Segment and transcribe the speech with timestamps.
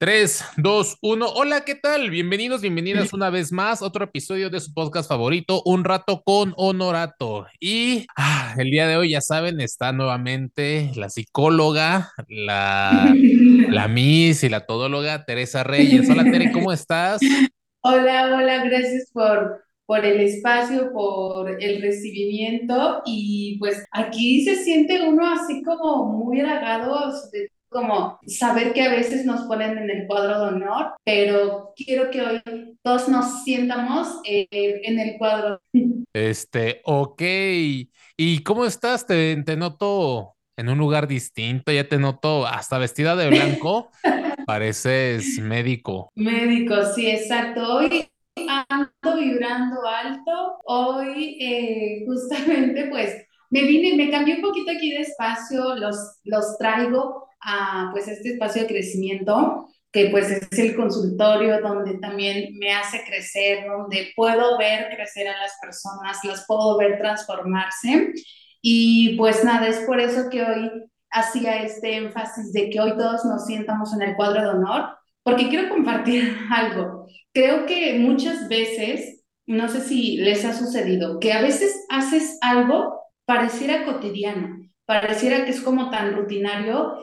[0.00, 1.28] 3, 2, 1.
[1.28, 2.10] Hola, ¿qué tal?
[2.10, 7.48] Bienvenidos, bienvenidas una vez más otro episodio de su podcast favorito, Un Rato con Honorato.
[7.58, 13.12] Y ah, el día de hoy, ya saben, está nuevamente la psicóloga, la,
[13.70, 16.08] la Miss y la todóloga Teresa Reyes.
[16.08, 17.20] Hola, Tere, ¿cómo estás?
[17.82, 25.08] Hola, hola, gracias por, por el espacio, por el recibimiento y pues aquí se siente
[25.08, 30.06] uno así como muy halagado, de como saber que a veces nos ponen en el
[30.06, 32.42] cuadro de honor, pero quiero que hoy
[32.82, 35.60] todos nos sientamos eh, en el cuadro.
[36.12, 37.22] Este, ok.
[38.16, 39.06] ¿Y cómo estás?
[39.06, 43.90] Te, te noto en un lugar distinto, ya te noto hasta vestida de blanco.
[44.46, 46.10] Pareces médico.
[46.16, 47.76] Médico, sí, exacto.
[47.76, 48.08] Hoy
[48.68, 50.58] ando vibrando alto.
[50.64, 56.58] Hoy eh, justamente pues me vine, me cambié un poquito aquí de espacio, los, los
[56.58, 62.72] traigo a pues este espacio de crecimiento que pues es el consultorio donde también me
[62.72, 68.12] hace crecer, donde puedo ver crecer a las personas, las puedo ver transformarse.
[68.60, 70.70] Y pues nada, es por eso que hoy
[71.10, 74.90] hacía este énfasis de que hoy todos nos sientamos en el cuadro de honor,
[75.22, 77.06] porque quiero compartir algo.
[77.32, 82.98] Creo que muchas veces, no sé si les ha sucedido, que a veces haces algo
[83.24, 86.94] pareciera cotidiano, pareciera que es como tan rutinario,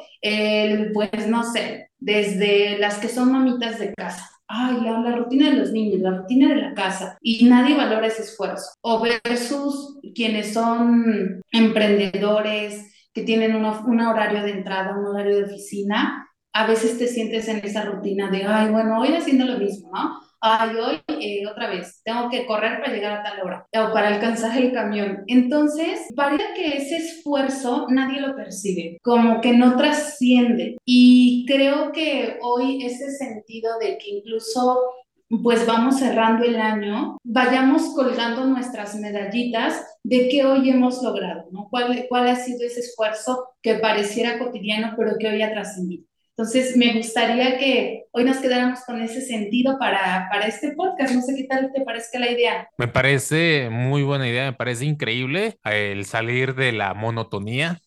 [0.92, 4.28] pues no sé, desde las que son mamitas de casa.
[4.48, 8.24] Ay, la, rutina de los niños, la rutina de la casa, y nadie valora ese
[8.24, 8.72] esfuerzo.
[8.82, 16.28] O versus quienes son emprendedores, que tienen un horario de entrada, un horario de oficina,
[16.54, 20.22] a veces te sientes en esa rutina de, ay, bueno, hoy haciendo lo mismo, ¿no?
[20.46, 24.10] Ay, hoy eh, otra vez, tengo que correr para llegar a tal hora o para
[24.10, 25.24] alcanzar el camión.
[25.28, 30.78] Entonces, parece que ese esfuerzo nadie lo percibe, como que no trasciende.
[30.86, 34.80] Y creo que hoy ese sentido de que incluso
[35.42, 41.68] pues vamos cerrando el año, vayamos colgando nuestras medallitas de qué hoy hemos logrado, ¿no?
[41.72, 46.06] ¿Cuál, cuál ha sido ese esfuerzo que pareciera cotidiano, pero que hoy ha trascendido?
[46.38, 51.14] Entonces, me gustaría que hoy nos quedáramos con ese sentido para, para este podcast.
[51.14, 52.68] No sé qué tal te parezca la idea.
[52.78, 57.80] Me parece muy buena idea, me parece increíble el salir de la monotonía,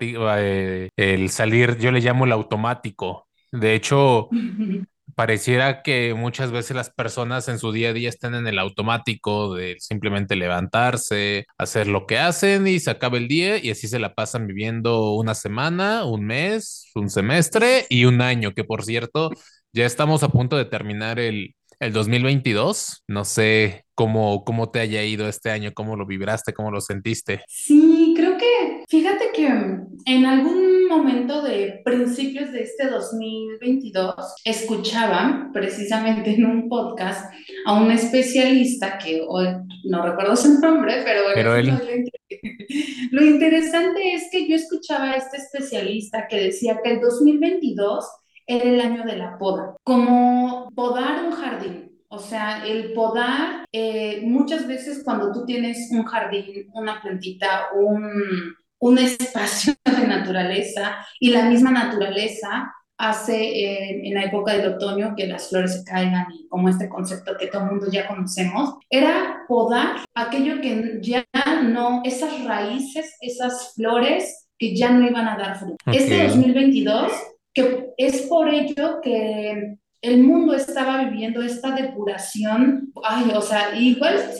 [0.00, 3.26] eh, el salir, yo le llamo el automático.
[3.50, 4.28] De hecho,
[5.16, 9.54] pareciera que muchas veces las personas en su día a día están en el automático
[9.54, 13.98] de simplemente levantarse, hacer lo que hacen y se acaba el día y así se
[13.98, 19.30] la pasan viviendo una semana, un mes, un semestre y un año, que por cierto,
[19.72, 23.04] ya estamos a punto de terminar el, el 2022.
[23.08, 27.42] No sé cómo, cómo te haya ido este año, cómo lo vibraste, cómo lo sentiste.
[27.48, 34.14] Sí, creo que, fíjate que en algún momento de principios de este 2022,
[34.44, 37.32] escuchaba precisamente en un podcast
[37.66, 39.48] a un especialista que hoy
[39.84, 41.70] no recuerdo su nombre, pero, pero él...
[43.10, 48.04] lo interesante es que yo escuchaba a este especialista que decía que el 2022
[48.46, 51.92] era el año de la poda, como podar un jardín.
[52.08, 58.54] O sea, el podar, eh, muchas veces cuando tú tienes un jardín, una plantita, un,
[58.78, 65.26] un espacio de naturaleza y la misma naturaleza hace en la época del otoño que
[65.26, 69.44] las flores se caigan y como este concepto que todo el mundo ya conocemos, era
[69.46, 71.26] podar aquello que ya
[71.62, 75.76] no, esas raíces, esas flores que ya no iban a dar fruto.
[75.92, 77.12] Este 2022,
[77.52, 84.30] que es por ello que el mundo estaba viviendo esta depuración, ay, o sea, igual,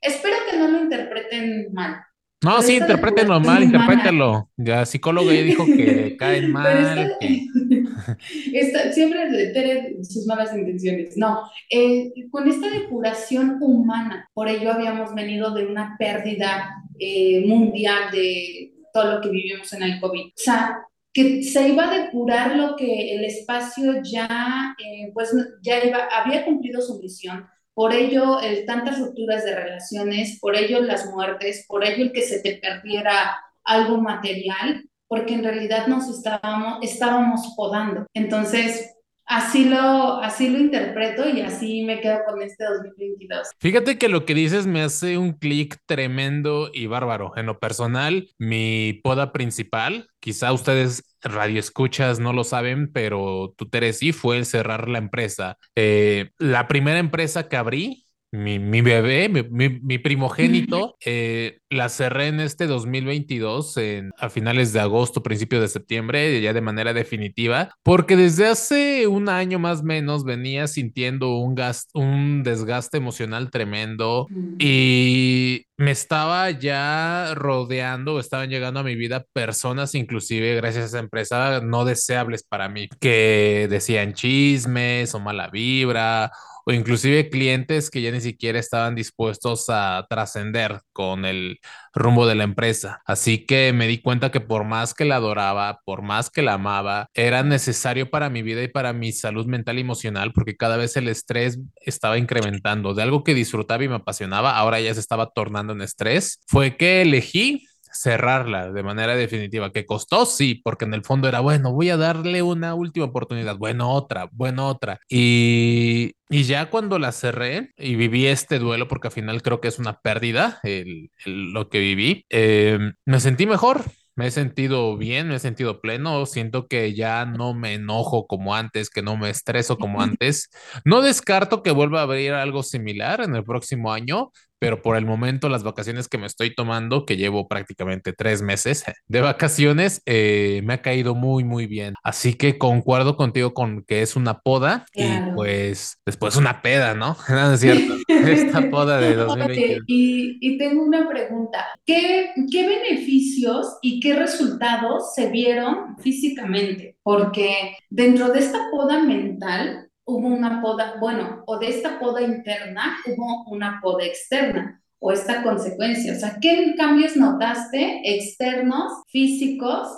[0.00, 2.05] espero que no lo interpreten mal,
[2.42, 4.50] no, sí, interprétenlo mal, interprétenlo.
[4.56, 7.16] Ya psicólogo ya dijo que caen mal.
[8.92, 11.16] siempre de sus malas intenciones.
[11.16, 18.10] No, eh, con esta depuración humana, por ello habíamos venido de una pérdida eh, mundial
[18.12, 20.26] de todo lo que vivimos en el COVID.
[20.26, 20.78] O sea,
[21.12, 26.44] que se iba a depurar lo que el espacio ya, eh, pues, ya iba, había
[26.44, 31.84] cumplido su misión por ello el, tantas rupturas de relaciones, por ello las muertes, por
[31.84, 38.06] ello el que se te perdiera algo material, porque en realidad nos estábamos, estábamos podando.
[38.14, 38.95] Entonces,
[39.26, 43.50] Así lo, así lo interpreto y así me quedo con este 2022.
[43.58, 47.32] Fíjate que lo que dices me hace un clic tremendo y bárbaro.
[47.36, 53.98] En lo personal, mi poda principal, quizá ustedes radioescuchas no lo saben, pero tú, Teres,
[53.98, 55.58] sí fue el cerrar la empresa.
[55.74, 62.66] Eh, la primera empresa que abrí mi, bebé, mi, primogénito, eh, la cerré en este
[62.66, 68.46] 2022, en, a finales de agosto, principio de septiembre, ya de manera definitiva, porque desde
[68.46, 71.56] hace un año más o menos venía sintiendo un,
[71.94, 74.26] un desgaste emocional tremendo
[74.58, 80.98] y me estaba ya rodeando, estaban llegando a mi vida personas, inclusive gracias a esa
[80.98, 86.32] empresa, no deseables para mí, que decían chismes o mala vibra
[86.66, 91.60] o inclusive clientes que ya ni siquiera estaban dispuestos a trascender con el
[91.94, 93.02] rumbo de la empresa.
[93.06, 96.54] Así que me di cuenta que por más que la adoraba, por más que la
[96.54, 100.76] amaba, era necesario para mi vida y para mi salud mental y emocional, porque cada
[100.76, 102.94] vez el estrés estaba incrementando.
[102.94, 106.40] De algo que disfrutaba y me apasionaba, ahora ya se estaba tornando en estrés.
[106.48, 107.64] Fue que elegí
[107.98, 109.72] cerrarla de manera definitiva.
[109.72, 110.26] ¿Que costó?
[110.26, 114.28] Sí, porque en el fondo era, bueno, voy a darle una última oportunidad, bueno, otra,
[114.32, 115.00] bueno, otra.
[115.08, 119.68] Y, y ya cuando la cerré y viví este duelo, porque al final creo que
[119.68, 123.84] es una pérdida el, lo que viví, eh, me sentí mejor
[124.16, 128.54] me he sentido bien, me he sentido pleno, siento que ya no me enojo como
[128.54, 130.48] antes, que no me estreso como antes.
[130.84, 135.04] No descarto que vuelva a abrir algo similar en el próximo año, pero por el
[135.04, 140.60] momento las vacaciones que me estoy tomando, que llevo prácticamente tres meses de vacaciones, eh,
[140.64, 141.94] me ha caído muy, muy bien.
[142.02, 147.16] Así que concuerdo contigo con que es una poda y pues después una peda, ¿no?
[147.28, 147.94] No es cierto.
[148.08, 149.84] Esta poda de 2021.
[149.86, 151.66] y, y, tengo una pregunta.
[151.84, 156.96] ¿Qué, ¿Qué beneficios y qué resultados se vieron físicamente?
[157.02, 162.98] Porque dentro de esta poda mental, hubo una poda, bueno, o de esta poda interna
[163.06, 166.14] hubo una poda externa o esta consecuencia.
[166.14, 169.88] O sea, ¿qué cambios notaste externos, físicos,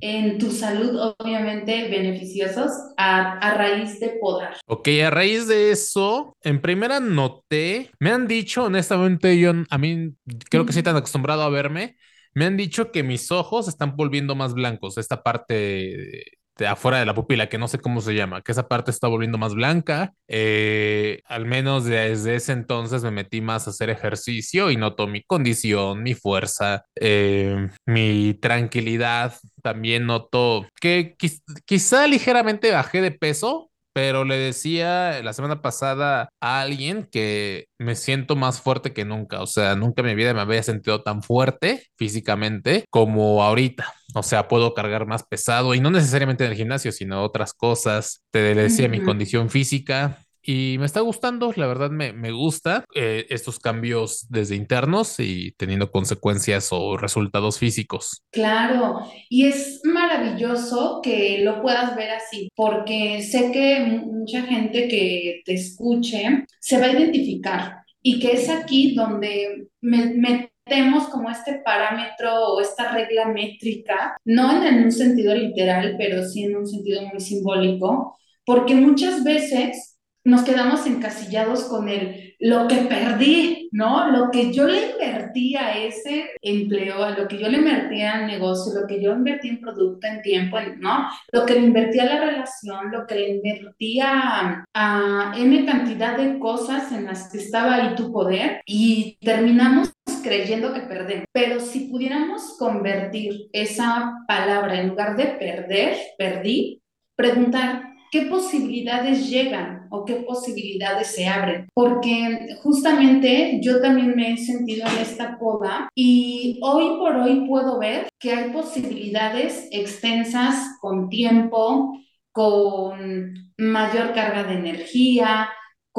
[0.00, 4.56] en tu salud, obviamente beneficiosos, a, a, raíz de podar?
[4.66, 10.14] Ok, a raíz de eso, en primera noté, me han dicho, honestamente, yo a mí
[10.48, 11.96] creo que soy tan acostumbrado a verme.
[12.32, 17.14] Me han dicho que mis ojos están volviendo más blancos, esta parte afuera de la
[17.14, 20.12] pupila, que no sé cómo se llama, que esa parte está volviendo más blanca.
[20.28, 25.22] Eh, al menos desde ese entonces me metí más a hacer ejercicio y noto mi
[25.22, 29.34] condición, mi fuerza, eh, mi tranquilidad.
[29.62, 31.16] También noto que
[31.64, 33.69] quizá ligeramente bajé de peso,
[34.00, 39.42] pero le decía la semana pasada a alguien que me siento más fuerte que nunca.
[39.42, 43.92] O sea, nunca en mi vida me había sentido tan fuerte físicamente como ahorita.
[44.14, 48.22] O sea, puedo cargar más pesado y no necesariamente en el gimnasio, sino otras cosas.
[48.30, 53.26] Te decía mi condición física, y me está gustando, la verdad me, me gusta eh,
[53.30, 58.22] estos cambios desde internos y teniendo consecuencias o resultados físicos.
[58.30, 65.42] Claro, y es maravilloso que lo puedas ver así, porque sé que mucha gente que
[65.44, 72.54] te escuche se va a identificar y que es aquí donde metemos como este parámetro
[72.54, 77.20] o esta regla métrica, no en un sentido literal, pero sí en un sentido muy
[77.20, 79.89] simbólico, porque muchas veces
[80.24, 84.10] nos quedamos encasillados con el lo que perdí, ¿no?
[84.10, 88.26] Lo que yo le invertí a ese empleo, a lo que yo le invertí al
[88.26, 91.08] negocio, lo que yo invertí en producto, en tiempo, ¿no?
[91.32, 95.32] Lo que le invertí a la relación, lo que le invertí a, a
[95.66, 101.26] cantidad de cosas en las que estaba ahí tu poder y terminamos creyendo que perdemos.
[101.32, 106.82] Pero si pudiéramos convertir esa palabra en lugar de perder, perdí,
[107.16, 111.68] preguntar, ¿qué posibilidades llegan o qué posibilidades se abren.
[111.74, 117.78] Porque justamente yo también me he sentido en esta poda y hoy por hoy puedo
[117.78, 121.98] ver que hay posibilidades extensas con tiempo,
[122.32, 125.48] con mayor carga de energía,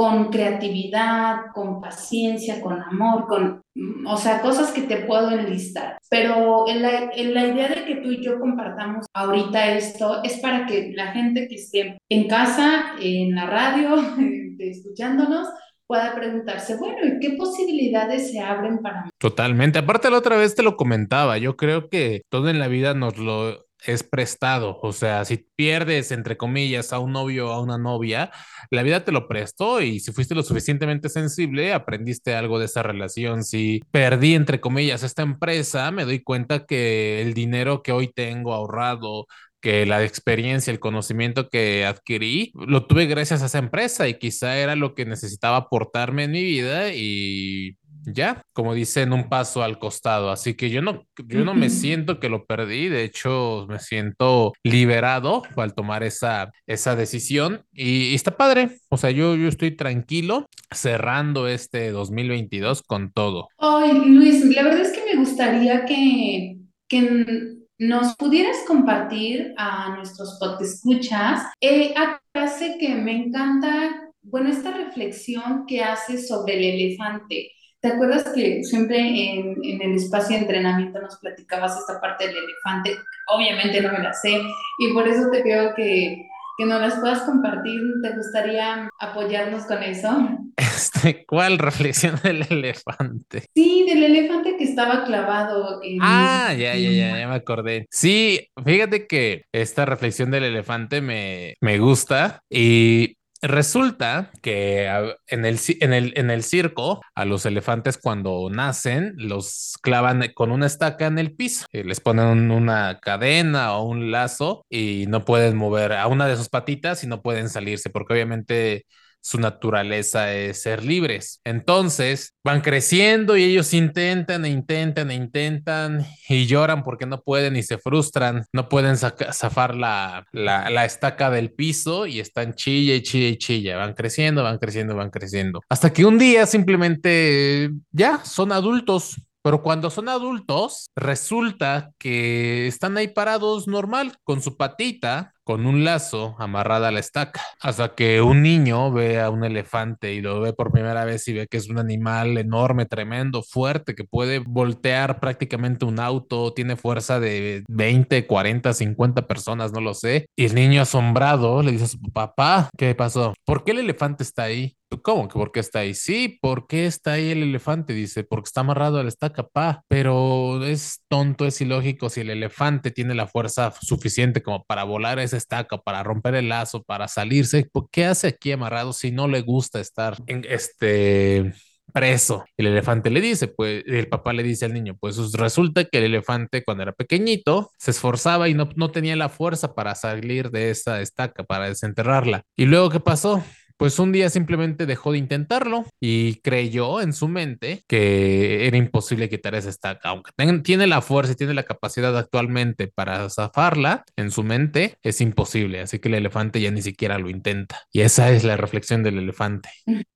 [0.02, 3.62] con creatividad, con paciencia, con amor, con,
[4.08, 6.00] o sea, cosas que te puedo enlistar.
[6.10, 10.40] Pero en la, en la, idea de que tú y yo compartamos ahorita esto es
[10.40, 13.96] para que la gente que esté en casa, en la radio,
[14.58, 15.48] escuchándonos,
[15.86, 19.12] pueda preguntarse, bueno, ¿y qué posibilidades se abren para mí?
[19.20, 19.78] Totalmente.
[19.78, 23.20] Aparte, la otra vez te lo comentaba, yo creo que todo en la vida nos
[23.20, 24.80] lo es prestado.
[24.82, 28.32] O sea, si pierdes, entre comillas, a un novio o a una novia,
[28.70, 32.84] la vida te lo prestó y si fuiste lo suficientemente sensible, aprendiste algo de esa
[32.84, 33.44] relación.
[33.44, 38.54] Si perdí, entre comillas, esta empresa, me doy cuenta que el dinero que hoy tengo
[38.54, 39.28] ahorrado,
[39.62, 44.58] que la experiencia, el conocimiento que adquirí, lo tuve gracias a esa empresa y quizá
[44.58, 49.80] era lo que necesitaba aportarme en mi vida y ya, como dicen, un paso al
[49.80, 50.32] costado.
[50.32, 54.54] Así que yo no, yo no me siento que lo perdí, de hecho me siento
[54.64, 58.78] liberado al tomar esa, esa decisión y, está padre.
[58.90, 63.50] O sea, yo, yo estoy tranquilo cerrando este 2022 con todo.
[63.58, 70.38] Ay, Luis, la verdad es que me gustaría que, que nos pudieras compartir a nuestros
[70.40, 77.52] podescuchas eh, a clase que me encanta, bueno, esta reflexión que haces sobre el elefante.
[77.82, 82.38] ¿Te acuerdas que siempre en, en, el espacio de entrenamiento nos platicabas esta parte del
[82.38, 82.96] elefante?
[83.28, 84.40] Obviamente no me la sé
[84.78, 86.28] y por eso te pido que,
[86.60, 87.82] que nos las puedas compartir.
[88.04, 90.10] ¿Te gustaría apoyarnos con eso?
[90.58, 93.46] Este, ¿Cuál reflexión del elefante?
[93.56, 95.82] Sí, del elefante que estaba clavado.
[95.84, 95.98] En...
[96.02, 97.88] Ah, ya, ya, ya, ya me acordé.
[97.90, 104.86] Sí, fíjate que esta reflexión del elefante me, me gusta y Resulta que
[105.28, 110.52] en el, en, el, en el circo a los elefantes cuando nacen los clavan con
[110.52, 115.26] una estaca en el piso, eh, les ponen una cadena o un lazo y no
[115.26, 118.86] pueden mover a una de sus patitas y no pueden salirse porque obviamente
[119.22, 121.40] su naturaleza es ser libres.
[121.44, 127.56] Entonces van creciendo y ellos intentan e intentan e intentan y lloran porque no pueden
[127.56, 133.04] y se frustran, no pueden zafar la, la, estaca del piso y están chilla y
[133.04, 133.78] chilla y chilla.
[133.78, 135.62] Van creciendo, van creciendo, van creciendo.
[135.70, 142.96] Hasta que un día simplemente ya son adultos pero cuando son adultos, resulta que están
[142.98, 147.42] ahí parados normal, con su patita, con un lazo amarrada a la estaca.
[147.60, 151.34] Hasta que un niño ve a un elefante y lo ve por primera vez y
[151.34, 156.78] ve que es un animal enorme, tremendo, fuerte, que puede voltear prácticamente un auto, tiene
[156.78, 160.26] fuerza de 20, 40, 50 personas, no lo sé.
[160.38, 163.34] Y el niño asombrado le dice a su papá, ¿qué pasó?
[163.44, 164.78] ¿Por qué el elefante está ahí?
[165.04, 165.94] ¿Cómo por qué está ahí?
[165.94, 167.94] Sí, ¿por qué está ahí el elefante?
[167.94, 169.84] Dice, porque está amarrado a la estaca, pa.
[169.88, 175.20] Pero es tonto, es ilógico si el elefante tiene la fuerza suficiente como para volar
[175.20, 177.68] esa estaca, para romper el lazo, para salirse.
[177.72, 181.54] ¿Por qué hace aquí amarrado si no le gusta estar en este
[181.92, 182.46] preso.
[182.58, 186.06] El elefante le dice, pues el papá le dice al niño, pues resulta que el
[186.06, 190.70] elefante cuando era pequeñito se esforzaba y no, no tenía la fuerza para salir de
[190.70, 192.44] esa estaca, para desenterrarla.
[192.56, 193.44] ¿Y luego qué pasó?
[193.82, 199.28] Pues un día simplemente dejó de intentarlo y creyó en su mente que era imposible
[199.28, 200.10] quitar esa estaca.
[200.10, 200.30] Aunque
[200.64, 205.82] tiene la fuerza y tiene la capacidad actualmente para zafarla, en su mente es imposible.
[205.82, 207.80] Así que el elefante ya ni siquiera lo intenta.
[207.92, 209.70] Y esa es la reflexión del elefante.
[209.84, 210.04] Qué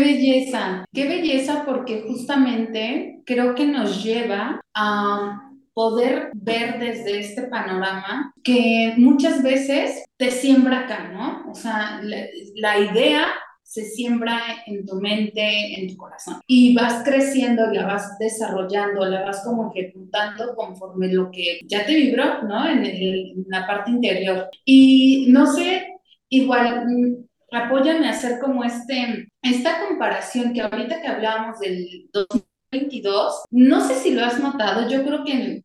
[0.00, 8.32] belleza, qué belleza porque justamente creo que nos lleva a poder ver desde este panorama
[8.42, 11.50] que muchas veces te siembra acá, ¿no?
[11.50, 13.26] O sea, la, idea
[13.62, 16.40] se siembra en tu mente, en tu corazón.
[16.46, 21.94] Y vas creciendo, la vas desarrollando, la vas como ejecutando conforme lo que ya te
[21.94, 22.68] vibró, ¿no?
[22.68, 24.48] En, la parte interior.
[24.64, 25.86] Y no sé,
[26.28, 32.10] igual, mm, apóyame a hacer como este, esta comparación que ahorita que hablábamos del
[32.72, 35.62] 2022, no sé si lo has notado, yo creo que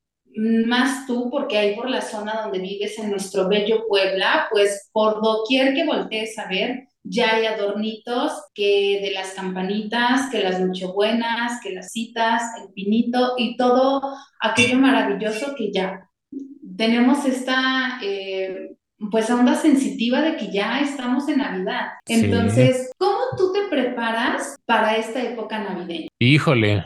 [0.65, 5.21] más tú, porque ahí por la zona donde vives en nuestro bello Puebla, pues por
[5.21, 11.61] doquier que voltees a ver, ya hay adornitos que de las campanitas, que las nochebuenas,
[11.63, 14.01] que las citas, el pinito y todo
[14.41, 16.07] aquello maravilloso que ya
[16.77, 18.75] tenemos esta eh,
[19.09, 21.93] pues onda sensitiva de que ya estamos en Navidad.
[22.05, 26.09] Entonces, ¿cómo tú te preparas para esta época navideña?
[26.19, 26.83] Híjole,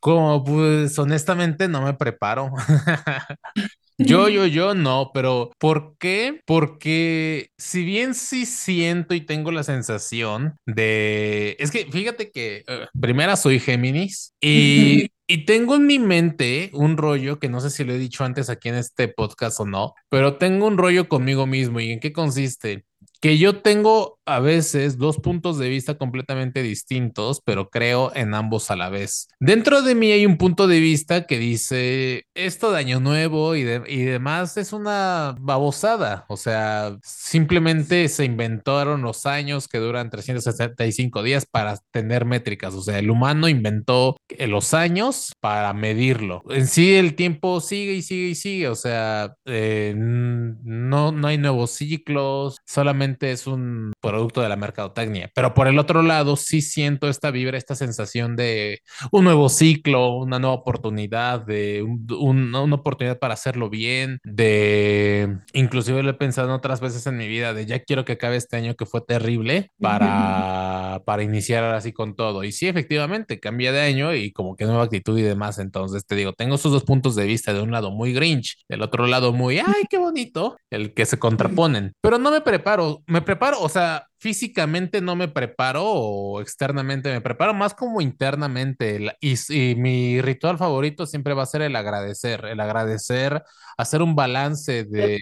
[0.00, 2.50] como pues honestamente no me preparo.
[3.98, 6.42] Yo, yo, yo no, pero ¿por qué?
[6.44, 11.56] Porque si bien sí siento y tengo la sensación de...
[11.58, 16.98] Es que fíjate que uh, primera soy Géminis y, y tengo en mi mente un
[16.98, 19.94] rollo que no sé si lo he dicho antes aquí en este podcast o no,
[20.10, 22.84] pero tengo un rollo conmigo mismo y en qué consiste
[23.20, 28.70] que yo tengo a veces dos puntos de vista completamente distintos, pero creo en ambos
[28.70, 29.28] a la vez.
[29.38, 33.64] Dentro de mí hay un punto de vista que dice, esto de Año Nuevo y,
[33.64, 41.46] demás es una babosada, o sea, simplemente se inventaron los años que duran 365 días
[41.46, 46.42] para tener métricas, o sea, el humano inventó los años para medirlo.
[46.50, 51.38] En sí el tiempo sigue y sigue y sigue, o sea, eh, no, no hay
[51.38, 55.30] nuevos ciclos, solamente es un producto de la mercadotecnia.
[55.34, 60.16] Pero por el otro lado, sí siento esta vibra, esta sensación de un nuevo ciclo,
[60.16, 66.80] una nueva oportunidad, de una oportunidad para hacerlo bien, de inclusive lo he pensado otras
[66.80, 69.96] veces en mi vida, de ya quiero que acabe este año que fue terrible para
[69.98, 72.44] para, para iniciar así con todo.
[72.44, 75.58] Y sí, efectivamente, cambia de año y como que nueva actitud y demás.
[75.58, 78.82] Entonces te digo, tengo esos dos puntos de vista, de un lado muy Grinch, del
[78.82, 81.92] otro lado muy, ay, qué bonito, el que se contraponen.
[82.00, 87.20] Pero no me preparo, me preparo, o sea, físicamente no me preparo o externamente me
[87.20, 89.14] preparo, más como internamente.
[89.20, 93.44] Y, y, mi ritual favorito siempre va a ser el agradecer, el agradecer,
[93.76, 95.20] hacer un balance de,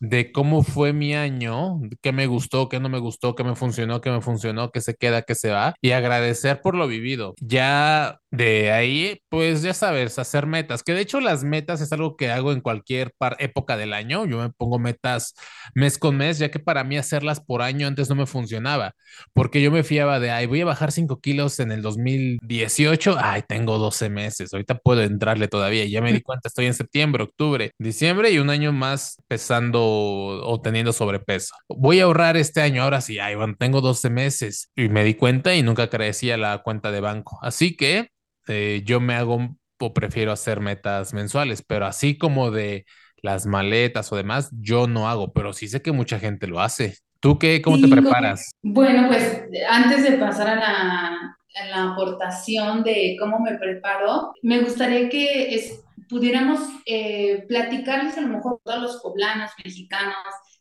[0.00, 4.00] de cómo fue mi año, qué me gustó, qué no me gustó, qué me funcionó,
[4.00, 7.34] qué me funcionó, qué se queda, qué se va, y agradecer por lo vivido.
[7.40, 12.16] Ya de ahí, pues ya sabes, hacer metas, que de hecho las metas es algo
[12.16, 14.26] que hago en cualquier época del año.
[14.26, 15.34] Yo me pongo metas
[15.74, 18.94] mes con mes, ya que para mí hacerlas por año antes no me funcionaba,
[19.32, 23.42] porque yo me fiaba de, ay, voy a bajar 5 kilos en el 2018, ay,
[23.46, 27.72] tengo 12 meses, ahorita puedo entrarle todavía, ya me di cuenta, estoy en septiembre, octubre,
[27.78, 31.54] diciembre y un año más pesando o teniendo sobrepeso.
[31.68, 35.14] Voy a ahorrar este año, ahora sí, ay, bueno, tengo 12 meses y me di
[35.14, 37.38] cuenta y nunca crecía la cuenta de banco.
[37.42, 38.10] Así que
[38.48, 42.86] eh, yo me hago o prefiero hacer metas mensuales, pero así como de
[43.22, 46.96] las maletas o demás, yo no hago, pero sí sé que mucha gente lo hace.
[47.20, 47.60] ¿Tú qué?
[47.62, 48.50] ¿Cómo te preparas?
[48.62, 54.60] Bueno, pues antes de pasar a la, a la aportación de cómo me preparo, me
[54.60, 60.14] gustaría que es, pudiéramos eh, platicarles a lo mejor todos los poblanos, mexicanos,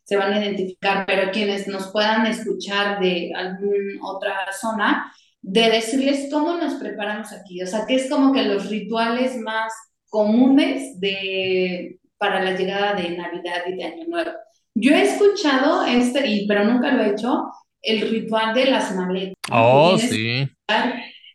[0.03, 6.29] se van a identificar, pero quienes nos puedan escuchar de alguna otra zona, de decirles
[6.31, 9.73] cómo nos preparamos aquí, o sea, que es como que los rituales más
[10.09, 14.31] comunes de, para la llegada de Navidad y de Año Nuevo.
[14.75, 17.45] Yo he escuchado este, y, pero nunca lo he hecho,
[17.81, 19.35] el ritual de las maletas.
[19.51, 20.47] Oh, sí.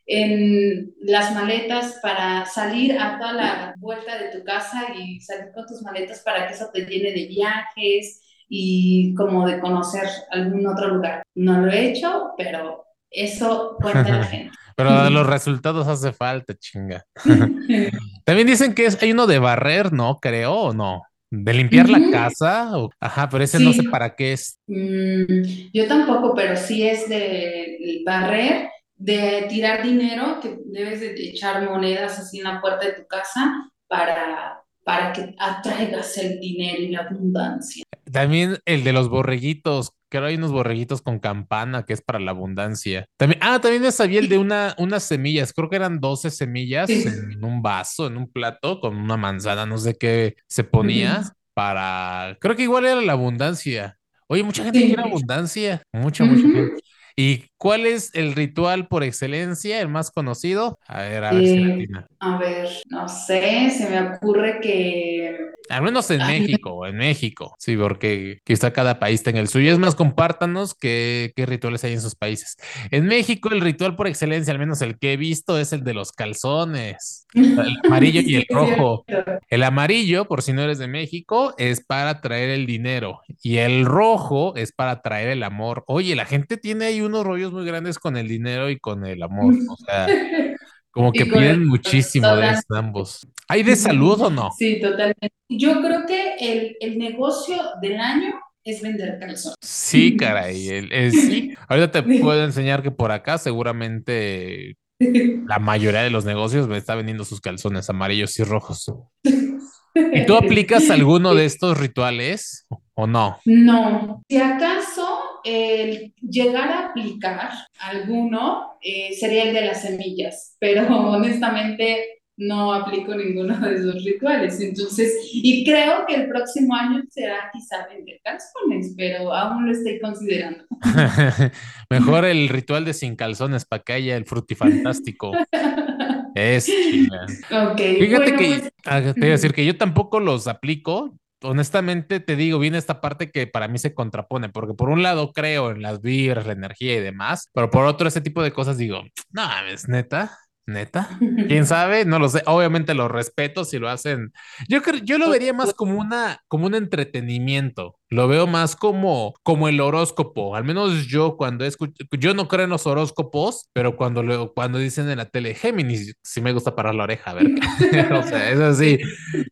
[0.07, 5.65] En las maletas para salir a toda la vuelta de tu casa y salir con
[5.67, 10.89] tus maletas para que eso te llene de viajes y como de conocer algún otro
[10.89, 11.23] lugar.
[11.35, 14.51] No lo he hecho, pero eso cuenta la gente.
[14.77, 17.05] Pero los resultados hace falta, chinga.
[18.25, 20.19] También dicen que es, hay uno de barrer, ¿no?
[20.21, 21.03] Creo, ¿o no?
[21.31, 22.73] ¿De limpiar la casa?
[22.99, 24.59] Ajá, pero ese no sé para qué es.
[24.67, 31.63] Mm, yo tampoco, pero sí es de barrer, de tirar dinero, que debes de echar
[31.65, 36.89] monedas así en la puerta de tu casa para, para que atraigas el dinero y
[36.89, 37.85] la abundancia.
[38.11, 42.33] También el de los borreguitos, creo hay unos borreguitos con campana que es para la
[42.33, 43.07] abundancia.
[43.17, 46.91] También, ah, también me sabía el de una, unas semillas, creo que eran 12 semillas
[46.91, 51.23] en un vaso, en un plato, con una manzana, no sé qué se ponía
[51.55, 53.97] para, creo que igual era la abundancia.
[54.27, 56.83] Oye, mucha gente quiere abundancia, mucha, mucha gente.
[57.17, 60.79] ¿Y cuál es el ritual por excelencia, el más conocido?
[60.89, 65.51] A ver, a ver eh, A ver, no sé, se me ocurre que...
[65.69, 69.71] Al menos en México, en México, sí, porque quizá cada país tenga el suyo.
[69.71, 72.57] Es más, compártanos qué, qué rituales hay en sus países.
[72.91, 75.95] En México, el ritual por excelencia, al menos el que he visto, es el de
[75.95, 79.05] los calzones, el amarillo y el rojo.
[79.49, 83.85] El amarillo, por si no eres de México, es para traer el dinero y el
[83.85, 85.85] rojo es para traer el amor.
[85.87, 89.23] Oye, la gente tiene ahí unos rollos muy grandes con el dinero y con el
[89.23, 89.55] amor.
[89.69, 90.07] O sea,
[90.91, 93.27] como que piden muchísimo de ambos.
[93.49, 94.51] ¿Hay de salud o no?
[94.57, 95.31] Sí, totalmente.
[95.49, 98.35] Yo creo que el, el negocio del año
[98.65, 99.57] es vender calzones.
[99.61, 100.69] Sí, caray.
[100.69, 101.55] El, sí.
[101.69, 104.77] Ahorita te puedo enseñar que por acá seguramente
[105.47, 108.93] la mayoría de los negocios me está vendiendo sus calzones amarillos y rojos.
[109.23, 113.39] ¿Y tú aplicas alguno de estos rituales o no?
[113.45, 114.23] No.
[114.29, 115.10] Si acaso
[115.45, 123.15] el llegar a aplicar alguno eh, sería el de las semillas, pero honestamente no aplico
[123.15, 124.61] ninguno de esos rituales.
[124.61, 130.01] Entonces, y creo que el próximo año será quizá vender calzones, pero aún lo estoy
[130.01, 130.65] considerando.
[131.91, 135.33] Mejor el ritual de sin calzones para que haya el frutifantástico.
[136.35, 142.21] es Fíjate que, pues, ah, te voy a decir que yo tampoco los aplico, honestamente
[142.21, 145.71] te digo, viene esta parte que para mí se contrapone, porque por un lado creo
[145.71, 149.03] en las vibras, la energía y demás, pero por otro ese tipo de cosas digo,
[149.31, 151.09] no, es neta, Neta,
[151.49, 152.43] quién sabe, no lo sé.
[152.47, 154.33] Obviamente lo respeto si lo hacen.
[154.69, 158.00] Yo creo, yo lo vería más como una, como un entretenimiento.
[158.11, 160.57] Lo veo más como, como el horóscopo.
[160.57, 164.79] Al menos yo cuando escucho, yo no creo en los horóscopos, pero cuando lo, cuando
[164.79, 167.47] dicen en la tele Géminis, sí me gusta parar la oreja a ver.
[168.13, 168.99] o sea, es así.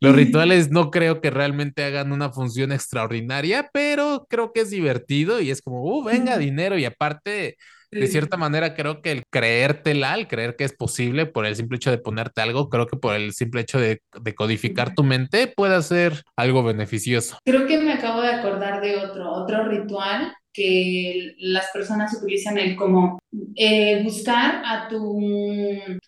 [0.00, 5.40] Los rituales no creo que realmente hagan una función extraordinaria, pero creo que es divertido
[5.40, 7.56] y es como, uh, venga dinero y aparte
[7.90, 11.76] de cierta manera creo que el creértela, el creer que es posible por el simple
[11.76, 14.02] hecho de ponerte algo, creo que por el simple hecho de,
[14.36, 17.38] codificar tu mente puede ser algo beneficioso.
[17.44, 18.47] Creo que me acabo de acordar
[18.80, 23.18] de otro, otro ritual que las personas utilizan el como
[23.54, 25.20] eh, buscar a tu,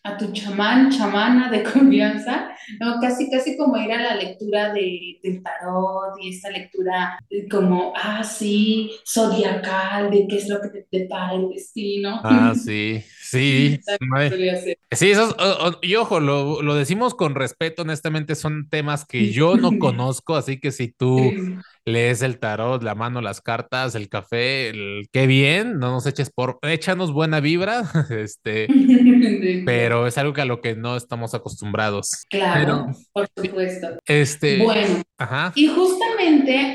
[0.03, 2.50] a tu chamán, chamana de confianza,
[2.81, 2.98] ¿no?
[3.00, 7.18] Casi, casi como ir a la lectura de, del tarot y esta lectura
[7.50, 12.20] como, ah, sí, zodiacal, de qué es lo que te depara el destino.
[12.24, 13.81] Ah, sí, sí.
[14.92, 15.37] Sí, eso
[15.83, 20.59] y ojo, lo, lo, decimos con respeto, honestamente son temas que yo no conozco, así
[20.59, 21.33] que si tú
[21.85, 26.31] lees el tarot, la mano, las cartas, el café, el, qué bien, no nos eches
[26.31, 28.66] por, échanos buena vibra, este,
[29.66, 32.26] pero es algo que a lo que no estamos acostumbrados.
[32.29, 33.88] Claro, por supuesto.
[34.07, 35.53] Este, bueno, ajá.
[35.55, 36.10] y justamente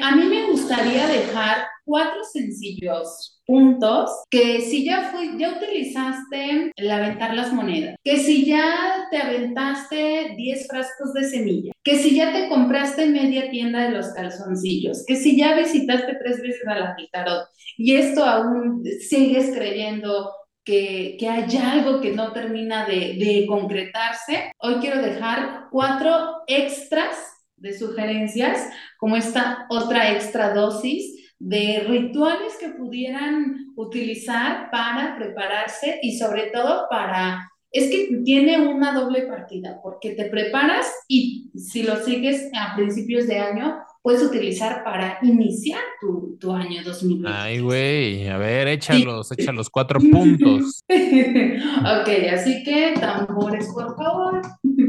[0.01, 6.91] a mí me gustaría dejar cuatro sencillos puntos que si ya fui, ya utilizaste el
[6.91, 12.33] aventar las monedas, que si ya te aventaste 10 frascos de semilla, que si ya
[12.33, 16.95] te compraste media tienda de los calzoncillos, que si ya visitaste tres veces a la
[17.11, 20.31] tarot y esto aún sigues creyendo
[20.63, 27.34] que, que, hay algo que no termina de, de concretarse, hoy quiero dejar cuatro extras
[27.57, 36.17] de sugerencias, como esta otra extra dosis de rituales que pudieran utilizar para prepararse y
[36.17, 41.97] sobre todo para, es que tiene una doble partida, porque te preparas y si lo
[41.97, 47.27] sigues a principios de año, puedes utilizar para iniciar tu, tu año 2020.
[47.27, 49.35] Ay, güey, a ver, échalos, sí.
[49.35, 50.83] échalos cuatro puntos.
[50.89, 54.41] ok, así que tambores, por favor.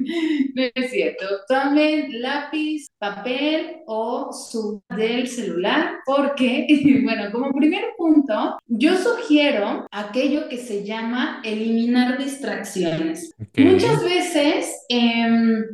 [0.55, 1.27] No es cierto.
[1.49, 6.67] Tomen lápiz, papel o su del celular, porque,
[7.05, 13.33] bueno, como primer punto, yo sugiero aquello que se llama eliminar distracciones.
[13.51, 13.65] Okay.
[13.65, 15.65] Muchas veces, eh,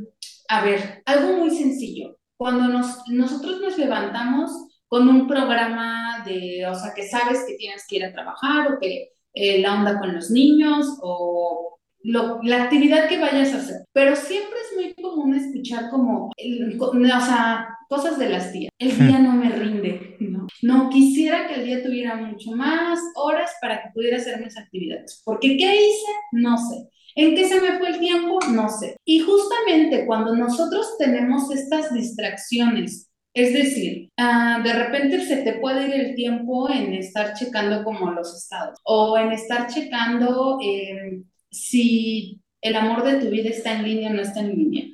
[0.49, 4.51] a ver, algo muy sencillo cuando nos, nosotros nos levantamos
[4.89, 8.79] con un programa de, o sea, que sabes que tienes que ir a trabajar o
[8.81, 13.85] que eh, la onda con los niños o lo, la actividad que vayas a hacer.
[13.93, 18.71] Pero siempre es muy común escuchar como, el, o sea, cosas de las tías.
[18.79, 20.47] El día no me rinde, ¿no?
[20.63, 25.23] No quisiera que el día tuviera mucho más horas para que pudiera hacer mis actividades.
[25.25, 26.13] Porque ¿qué hice?
[26.33, 26.89] No sé.
[27.15, 28.39] ¿En qué se me fue el tiempo?
[28.51, 28.97] No sé.
[29.05, 35.89] Y justamente cuando nosotros tenemos estas distracciones, es decir, uh, de repente se te puede
[35.89, 42.41] ir el tiempo en estar checando como los estados o en estar checando eh, si
[42.63, 44.85] el amor de tu vida está en línea o no está en línea.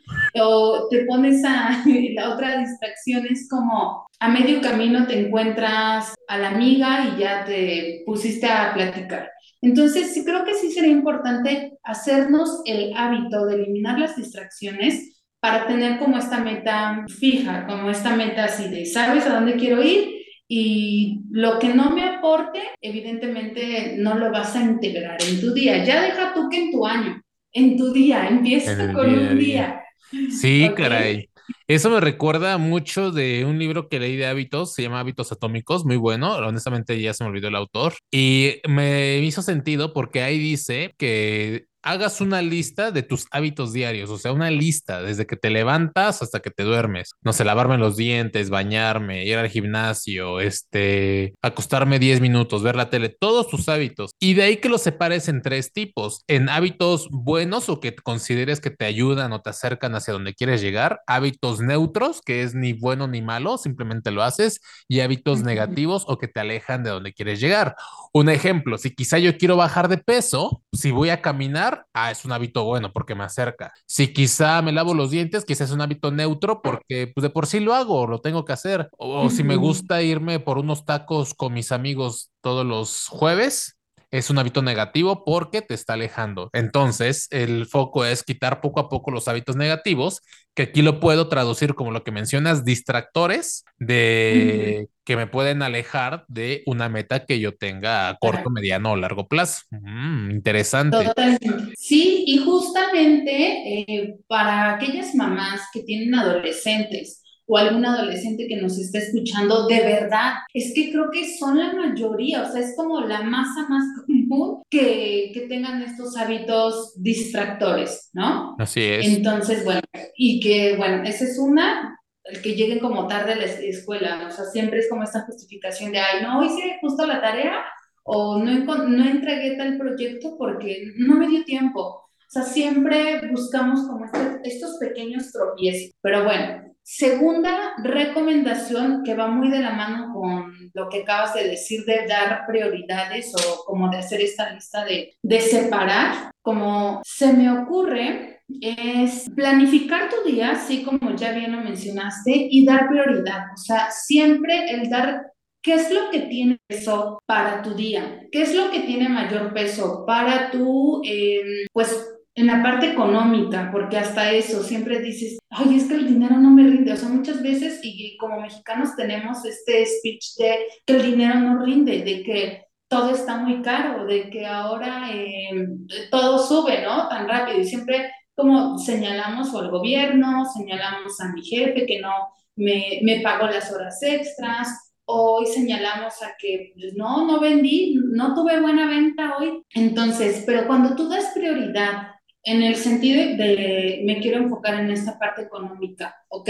[0.43, 1.83] O te pones a,
[2.15, 7.45] la otra distracción es como a medio camino te encuentras a la amiga y ya
[7.45, 9.31] te pusiste a platicar.
[9.61, 15.67] Entonces, sí creo que sí sería importante hacernos el hábito de eliminar las distracciones para
[15.67, 20.18] tener como esta meta fija, como esta meta así de, ¿sabes a dónde quiero ir?
[20.51, 25.85] Y lo que no me aporte, evidentemente no lo vas a integrar en tu día.
[25.85, 27.21] Ya deja tú que en tu año,
[27.53, 29.83] en tu día, empieza con día un día.
[30.31, 30.85] Sí, okay.
[30.85, 31.31] caray.
[31.67, 35.85] Eso me recuerda mucho de un libro que leí de hábitos, se llama Hábitos Atómicos,
[35.85, 40.39] muy bueno, honestamente ya se me olvidó el autor, y me hizo sentido porque ahí
[40.39, 45.37] dice que hagas una lista de tus hábitos diarios, o sea, una lista desde que
[45.37, 47.13] te levantas hasta que te duermes.
[47.23, 52.91] No sé, lavarme los dientes, bañarme, ir al gimnasio, este, acostarme 10 minutos, ver la
[52.91, 54.11] tele, todos tus hábitos.
[54.21, 58.61] Y de ahí que los separes en tres tipos, en hábitos buenos o que consideres
[58.61, 62.75] que te ayudan o te acercan hacia donde quieres llegar, hábitos neutros, que es ni
[62.75, 67.15] bueno ni malo, simplemente lo haces, y hábitos negativos o que te alejan de donde
[67.15, 67.77] quieres llegar.
[68.13, 72.25] Un ejemplo, si quizá yo quiero bajar de peso, si voy a caminar, ah, es
[72.25, 73.73] un hábito bueno porque me acerca.
[73.87, 77.47] Si quizá me lavo los dientes, quizás es un hábito neutro porque pues de por
[77.47, 78.89] sí lo hago, lo tengo que hacer.
[78.99, 83.79] O, o si me gusta irme por unos tacos con mis amigos todos los jueves,
[84.11, 86.51] es un hábito negativo porque te está alejando.
[86.53, 90.23] Entonces, el foco es quitar poco a poco los hábitos negativos,
[90.55, 94.89] que aquí lo puedo traducir como lo que mencionas, distractores de.
[95.09, 99.27] Que me pueden alejar de una meta que yo tenga a corto, mediano o largo
[99.27, 99.63] plazo.
[99.71, 101.03] Mm, interesante.
[101.03, 101.49] Totalmente.
[101.79, 108.77] Sí, y justamente eh, para aquellas mamás que tienen adolescentes, o algún adolescente que nos
[108.79, 113.01] está escuchando, de verdad, es que creo que son la mayoría, o sea, es como
[113.01, 118.57] la masa más común que, que tengan estos hábitos distractores, ¿no?
[118.59, 119.07] Así es.
[119.07, 119.81] Entonces, bueno,
[120.19, 124.31] y que, bueno, esa es una, el que lleguen como tarde a la escuela, o
[124.31, 127.65] sea, siempre es como esta justificación de, ay, no hice justo la tarea
[128.05, 128.53] o no,
[128.87, 131.81] no entregué tal proyecto porque no me dio tiempo.
[131.81, 135.93] O sea, siempre buscamos como este, estos pequeños tropiezos.
[136.03, 141.47] Pero bueno, Segunda recomendación que va muy de la mano con lo que acabas de
[141.47, 147.35] decir de dar prioridades o como de hacer esta lista de, de separar, como se
[147.35, 153.53] me ocurre, es planificar tu día, así como ya bien lo mencionaste, y dar prioridad.
[153.55, 155.33] O sea, siempre el dar
[155.63, 158.27] ¿Qué es lo que tiene peso para tu día?
[158.31, 163.69] ¿Qué es lo que tiene mayor peso para tu, eh, pues, en la parte económica?
[163.73, 166.93] Porque hasta eso siempre dices, ay, es que el dinero no me rinde.
[166.93, 171.65] O sea, muchas veces, y como mexicanos tenemos este speech de que el dinero no
[171.65, 175.67] rinde, de que todo está muy caro, de que ahora eh,
[176.11, 177.09] todo sube, ¿no?
[177.09, 177.61] Tan rápido.
[177.61, 182.13] Y siempre como señalamos al gobierno, señalamos a mi jefe que no
[182.55, 188.37] me, me pagó las horas extras, hoy señalamos a que pues, no, no vendí, no
[188.37, 189.65] tuve buena venta hoy.
[189.75, 192.13] Entonces, pero cuando tú das prioridad
[192.45, 196.49] en el sentido de me quiero enfocar en esta parte económica, ok,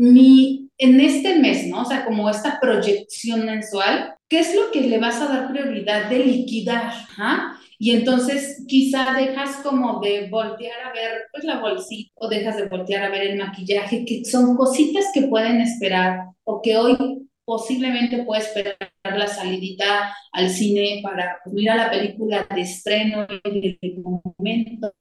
[0.00, 1.82] mi, en este mes, ¿no?
[1.82, 6.08] O sea, como esta proyección mensual, ¿qué es lo que le vas a dar prioridad
[6.08, 6.90] de liquidar?
[7.78, 12.68] Y entonces quizá dejas como de voltear a ver pues la bolsita o dejas de
[12.68, 17.19] voltear a ver el maquillaje, que son cositas que pueden esperar o que hoy
[17.50, 23.76] posiblemente puedes esperar la salidita al cine para pues, mirar la película de estreno en
[23.80, 24.94] el momento,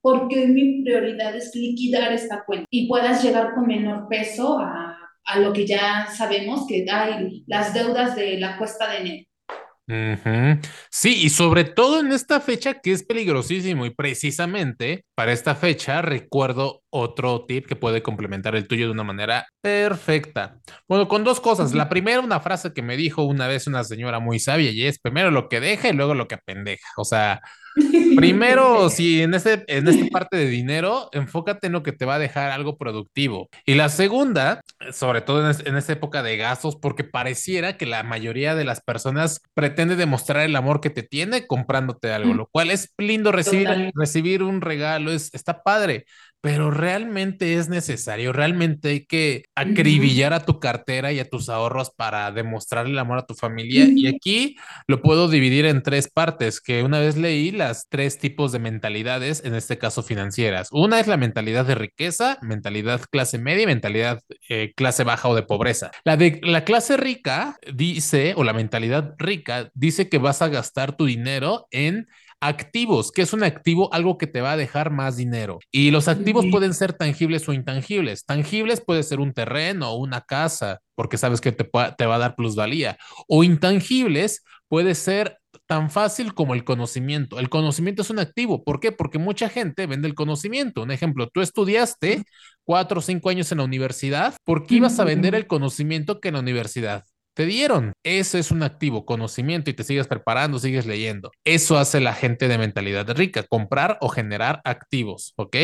[0.00, 5.40] porque mi prioridad es liquidar esta cuenta y puedas llegar con menor peso a, a
[5.40, 10.62] lo que ya sabemos que hay las deudas de la cuesta de enero.
[10.90, 16.00] Sí, y sobre todo en esta fecha que es peligrosísimo y precisamente para esta fecha
[16.00, 20.60] recuerdo otro tip que puede complementar el tuyo de una manera perfecta.
[20.86, 21.74] Bueno, con dos cosas.
[21.74, 25.00] La primera, una frase que me dijo una vez una señora muy sabia y es
[25.00, 26.86] primero lo que deja y luego lo que apendeja.
[26.98, 27.40] O sea,
[28.16, 32.16] Primero, si en, ese, en esta parte de dinero, enfócate en lo que te va
[32.16, 33.48] a dejar algo productivo.
[33.64, 34.60] Y la segunda,
[34.92, 39.40] sobre todo en, esta época de gastos, porque pareciera que la mayoría de las personas
[39.54, 44.42] pretende demostrar el amor que te tiene comprándote algo, lo cual es lindo recibir, recibir
[44.42, 46.06] un regalo, es, está padre
[46.40, 51.90] pero realmente es necesario, realmente hay que acribillar a tu cartera y a tus ahorros
[51.90, 53.88] para demostrarle el amor a tu familia.
[53.92, 58.52] Y aquí lo puedo dividir en tres partes, que una vez leí las tres tipos
[58.52, 60.68] de mentalidades, en este caso financieras.
[60.70, 65.34] Una es la mentalidad de riqueza, mentalidad clase media y mentalidad eh, clase baja o
[65.34, 65.90] de pobreza.
[66.04, 70.96] La de la clase rica dice, o la mentalidad rica dice que vas a gastar
[70.96, 72.06] tu dinero en
[72.40, 73.92] Activos, ¿qué es un activo?
[73.92, 75.58] Algo que te va a dejar más dinero.
[75.72, 78.24] Y los activos pueden ser tangibles o intangibles.
[78.24, 82.18] Tangibles puede ser un terreno o una casa, porque sabes que te, te va a
[82.18, 82.96] dar plusvalía.
[83.26, 87.40] O intangibles puede ser tan fácil como el conocimiento.
[87.40, 88.62] El conocimiento es un activo.
[88.62, 88.92] ¿Por qué?
[88.92, 90.82] Porque mucha gente vende el conocimiento.
[90.82, 92.22] Un ejemplo, tú estudiaste
[92.62, 96.28] cuatro o cinco años en la universidad, ¿por qué ibas a vender el conocimiento que
[96.28, 97.04] en la universidad
[97.38, 97.92] te dieron.
[98.02, 101.30] Eso es un activo, conocimiento y te sigues preparando, sigues leyendo.
[101.44, 105.54] Eso hace la gente de mentalidad rica, comprar o generar activos, ¿ok?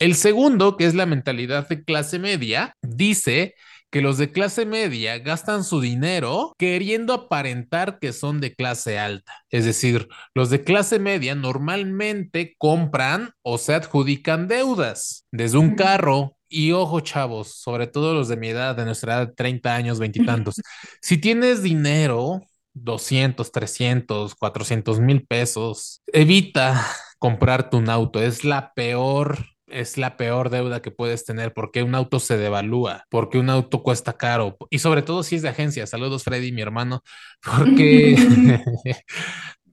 [0.00, 3.54] El segundo, que es la mentalidad de clase media, dice
[3.92, 9.44] que los de clase media gastan su dinero queriendo aparentar que son de clase alta.
[9.50, 16.33] Es decir, los de clase media normalmente compran o se adjudican deudas, desde un carro,
[16.48, 20.56] y ojo, chavos, sobre todo los de mi edad, de nuestra edad, 30 años, veintitantos,
[21.02, 22.42] si tienes dinero,
[22.74, 26.84] 200, 300, 400 mil pesos, evita
[27.18, 28.20] comprarte un auto.
[28.20, 33.06] Es la peor es la peor deuda que puedes tener porque un auto se devalúa,
[33.10, 35.86] porque un auto cuesta caro y sobre todo si es de agencia.
[35.86, 37.02] Saludos Freddy, mi hermano,
[37.42, 38.14] porque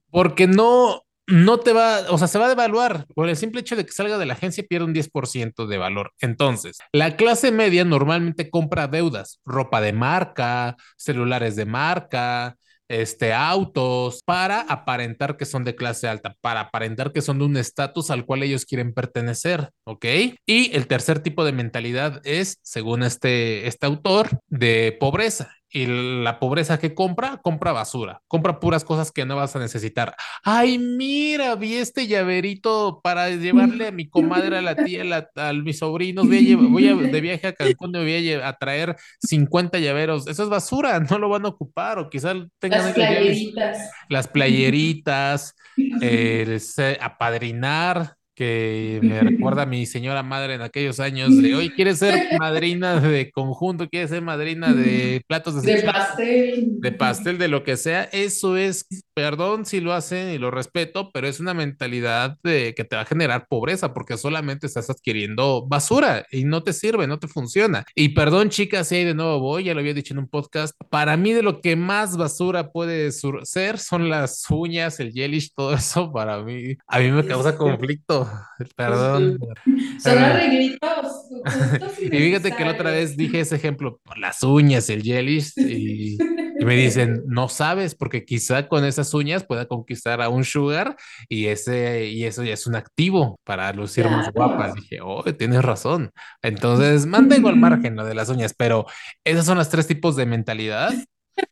[0.10, 3.06] porque no no te va, o sea, se va a devaluar.
[3.16, 6.12] Por el simple hecho de que salga de la agencia pierde un 10% de valor.
[6.20, 12.58] Entonces, la clase media normalmente compra deudas, ropa de marca, celulares de marca,
[12.90, 17.56] este, autos, para aparentar que son de clase alta, para aparentar que son de un
[17.56, 20.06] estatus al cual ellos quieren pertenecer, ¿ok?
[20.46, 26.38] Y el tercer tipo de mentalidad es, según este, este autor, de pobreza y la
[26.40, 30.16] pobreza que compra, compra basura, compra puras cosas que no vas a necesitar.
[30.44, 35.04] Ay, mira, vi este llaverito para llevarle a mi comadre, a la tía,
[35.36, 36.28] a, mis sobrinos.
[36.28, 36.58] Voy, a,
[36.96, 40.28] voy de viaje a Cancún, me voy a, traer 50 llaveros.
[40.28, 43.92] Eso es basura, no lo van a ocupar o quizás tengan las playeritas.
[44.10, 45.56] Las playeritas,
[46.02, 46.60] eh,
[47.00, 52.16] apadrinar que me recuerda a mi señora madre en aquellos años de hoy quiere ser
[52.40, 57.78] madrina de conjunto, quiere ser madrina de platos de, pastel, de pastel, de lo que
[57.78, 62.74] sea, eso es perdón si lo hacen y lo respeto, pero es una mentalidad de
[62.74, 67.06] que te va a generar pobreza porque solamente estás adquiriendo basura y no te sirve,
[67.06, 67.86] no te funciona.
[67.94, 70.74] Y perdón, chicas, si ahí de nuevo voy, ya lo había dicho en un podcast,
[70.90, 75.74] para mí de lo que más basura puede ser son las uñas, el gelish, todo
[75.76, 78.31] eso para mí, a mí me causa conflicto.
[78.76, 79.40] Perdón.
[80.00, 81.30] Son arreglitos.
[82.02, 86.18] y fíjate que la otra vez dije ese ejemplo, por las uñas, el gelish, y,
[86.60, 90.96] y me dicen, no sabes, porque quizá con esas uñas pueda conquistar a un sugar
[91.28, 94.76] y, ese, y eso ya es un activo para lucir más guapas.
[94.76, 96.12] Dije, oh, tienes razón.
[96.42, 98.86] Entonces, mantengo al margen lo de las uñas, pero
[99.24, 100.94] esos son los tres tipos de mentalidad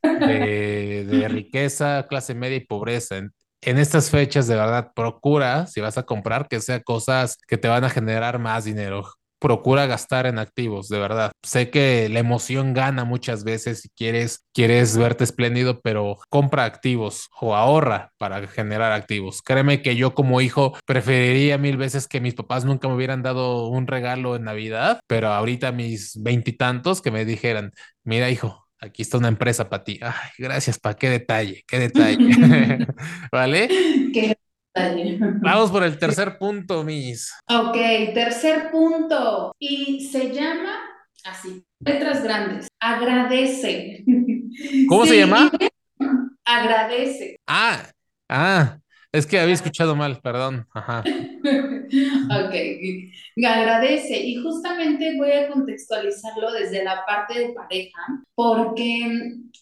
[0.03, 3.21] de, de riqueza, clase media y pobreza.
[3.61, 7.67] En estas fechas, de verdad, procura, si vas a comprar, que sea cosas que te
[7.67, 9.05] van a generar más dinero
[9.39, 11.31] procura gastar en activos, de verdad.
[11.43, 17.29] Sé que la emoción gana muchas veces si quieres, quieres verte espléndido, pero compra activos
[17.39, 19.41] o ahorra para generar activos.
[19.41, 23.67] Créeme que yo como hijo preferiría mil veces que mis papás nunca me hubieran dado
[23.67, 27.71] un regalo en Navidad, pero ahorita mis veintitantos que me dijeran,
[28.03, 29.99] mira hijo, aquí está una empresa para ti.
[30.01, 32.17] Ay, gracias, pa, qué detalle, qué detalle.
[33.31, 33.67] ¿Vale?
[34.13, 34.35] Qué
[35.41, 37.33] Vamos por el tercer punto, Miss.
[37.47, 37.75] Ok,
[38.13, 39.53] tercer punto.
[39.59, 40.79] Y se llama
[41.25, 42.67] así, letras grandes.
[42.79, 44.03] Agradece.
[44.87, 45.51] ¿Cómo se llama?
[46.45, 47.39] Agradece.
[47.47, 47.83] Ah,
[48.29, 48.77] ah,
[49.11, 50.67] es que había escuchado mal, perdón.
[50.73, 51.03] Ajá.
[51.43, 52.55] Ok,
[53.45, 54.19] agradece.
[54.19, 58.01] Y justamente voy a contextualizarlo desde la parte de pareja,
[58.35, 59.01] porque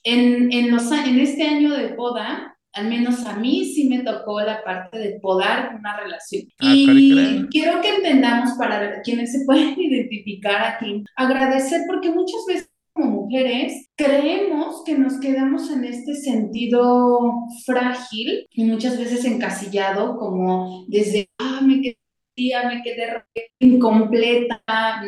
[0.04, 4.40] en, en, los, en este año de boda, al menos a mí sí me tocó
[4.42, 6.44] la parte de podar una relación.
[6.60, 12.70] Ah, y quiero que entendamos para quienes se pueden identificar aquí, agradecer porque muchas veces
[12.98, 17.20] como mujeres creemos que nos quedamos en este sentido
[17.66, 21.98] frágil y muchas veces encasillado como desde, ah, me quedé
[22.38, 23.24] me quedé
[23.60, 24.62] incompleta,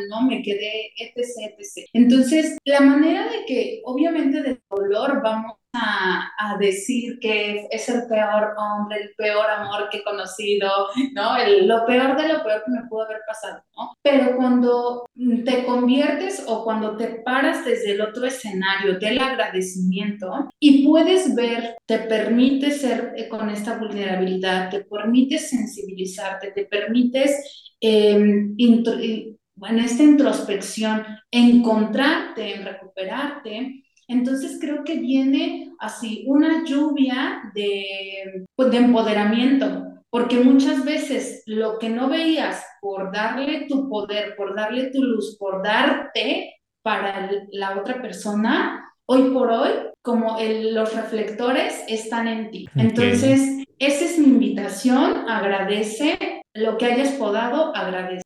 [0.10, 0.24] ¿no?
[0.24, 1.88] Me quedé, etc, etc.
[1.94, 8.56] Entonces, la manera de que, obviamente, del dolor vamos a, decir que es el peor
[8.58, 10.70] hombre, el peor amor que he conocido,
[11.14, 11.38] ¿no?
[11.38, 13.94] El, lo peor de lo peor que me pudo haber pasado, ¿no?
[14.02, 15.06] Pero cuando
[15.46, 21.76] te conviertes o cuando te paras desde el otro escenario del agradecimiento y puedes ver,
[21.86, 30.04] te permite ser eh, con esta vulnerabilidad, te permite sensibilizarte, te permites em, en esta
[30.04, 39.86] introspección encontrarte, en recuperarte, entonces creo que viene así una lluvia de, pues, de empoderamiento,
[40.10, 45.38] porque muchas veces lo que no veías por darle tu poder, por darle tu luz,
[45.40, 49.70] por darte para la otra persona, hoy por hoy,
[50.02, 52.68] como los reflectores están en ti.
[52.76, 58.24] Entonces, esa es mi invitación, agradece lo que hayas podado, agradece.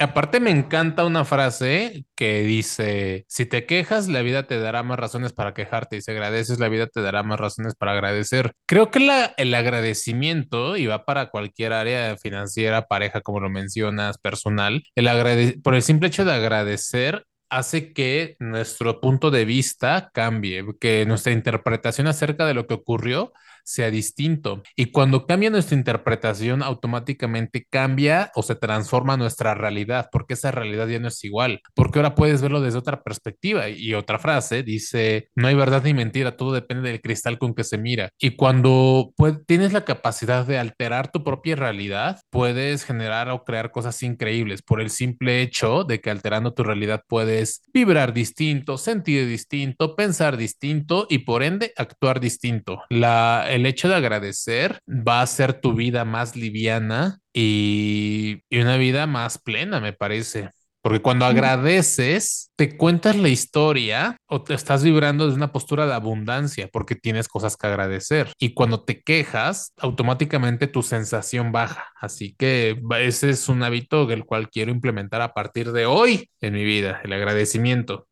[0.00, 4.98] Aparte me encanta una frase que dice, si te quejas, la vida te dará más
[4.98, 8.52] razones para quejarte y si agradeces, la vida te dará más razones para agradecer.
[8.64, 14.82] Creo que el agradecimiento, y va para cualquier área financiera, pareja, como lo mencionas, personal,
[14.94, 21.04] el por el simple hecho de agradecer hace que nuestro punto de vista cambie, que
[21.04, 23.32] nuestra interpretación acerca de lo que ocurrió
[23.64, 24.62] sea distinto.
[24.76, 30.88] Y cuando cambia nuestra interpretación, automáticamente cambia o se transforma nuestra realidad, porque esa realidad
[30.88, 33.68] ya no es igual, porque ahora puedes verlo desde otra perspectiva.
[33.68, 37.64] Y otra frase dice, no hay verdad ni mentira, todo depende del cristal con que
[37.64, 38.10] se mira.
[38.18, 39.12] Y cuando
[39.46, 44.80] tienes la capacidad de alterar tu propia realidad, puedes generar o crear cosas increíbles por
[44.80, 51.06] el simple hecho de que alterando tu realidad puedes vibrar distinto, sentir distinto, pensar distinto
[51.08, 52.82] y por ende actuar distinto.
[52.90, 58.76] La, el hecho de agradecer va a hacer tu vida más liviana y, y una
[58.76, 60.50] vida más plena, me parece.
[60.82, 65.92] Porque cuando agradeces, te cuentas la historia o te estás vibrando desde una postura de
[65.92, 68.32] abundancia porque tienes cosas que agradecer.
[68.38, 71.88] Y cuando te quejas, automáticamente tu sensación baja.
[72.00, 76.54] Así que ese es un hábito el cual quiero implementar a partir de hoy en
[76.54, 78.06] mi vida, el agradecimiento.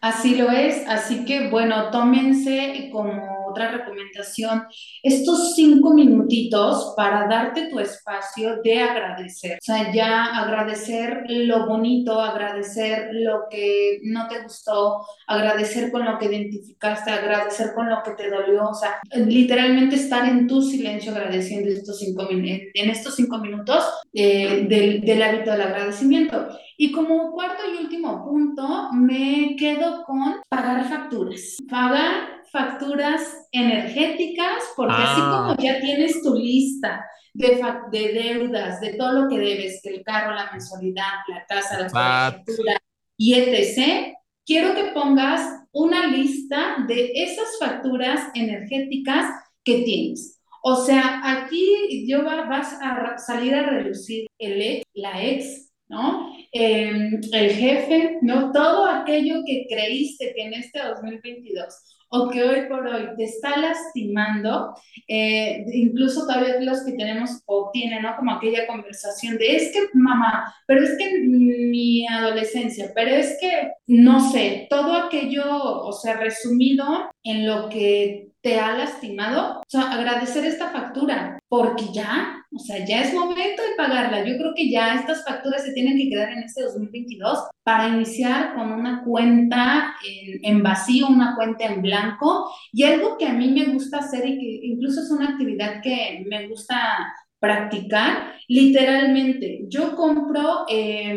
[0.00, 4.64] Así lo es, así que bueno, tómense como otra recomendación
[5.02, 9.52] estos cinco minutitos para darte tu espacio de agradecer.
[9.52, 16.18] O sea, ya agradecer lo bonito, agradecer lo que no te gustó, agradecer con lo
[16.18, 18.68] que identificaste, agradecer con lo que te dolió.
[18.68, 24.66] O sea, literalmente estar en tu silencio agradeciendo estos cinco, en estos cinco minutos eh,
[24.68, 26.48] del, del hábito del agradecimiento.
[26.76, 31.56] Y como cuarto y último punto, me quedo con pagar facturas.
[31.68, 38.94] Pagar facturas energéticas, porque así Ah, como ya tienes tu lista de, de deudas, de
[38.94, 42.76] todo lo que debes, el carro, la mensualidad, la casa, la colegiatura
[43.16, 49.26] y etc., quiero que pongas una lista de esas facturas energéticas
[49.64, 50.40] que tienes.
[50.62, 56.32] O sea, aquí yo va, vas a salir a reducir el ex, la ex, ¿no?
[56.52, 58.52] Eh, el jefe, ¿no?
[58.52, 61.74] Todo aquello que creíste que en este 2022
[62.14, 64.74] o que hoy por hoy te está lastimando,
[65.08, 68.14] eh, incluso todavía los que tenemos o tienen, ¿no?
[68.16, 73.72] Como aquella conversación de, es que mamá, pero es que mi adolescencia, pero es que,
[73.86, 76.84] no sé, todo aquello, o sea, resumido
[77.22, 82.84] en lo que te ha lastimado, o sea, agradecer esta factura, porque ya, o sea,
[82.84, 84.24] ya es momento de pagarla.
[84.24, 88.54] Yo creo que ya estas facturas se tienen que quedar en este 2022 para iniciar
[88.54, 92.50] con una cuenta en, en vacío, una cuenta en blanco.
[92.72, 96.24] Y algo que a mí me gusta hacer y que incluso es una actividad que
[96.28, 101.10] me gusta practicar, literalmente, yo compro eh,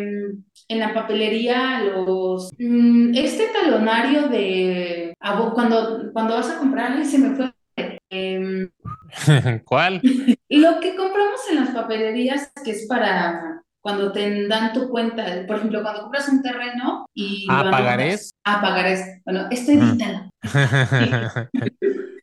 [0.67, 5.13] en la papelería los, mmm, este talonario de,
[5.53, 7.51] cuando, cuando vas a comprar, se me fue.
[8.09, 8.69] Eh,
[9.65, 9.99] ¿Cuál?
[10.49, 15.57] lo que compramos en las papelerías, que es para cuando te dan tu cuenta, por
[15.57, 18.31] ejemplo, cuando compras un terreno y anotas ¿pagarés?
[18.45, 19.81] a pagar es, bueno, esto Ujú.
[19.83, 20.29] evítalo.